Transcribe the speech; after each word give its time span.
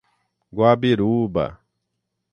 Guabiruba 0.55 1.45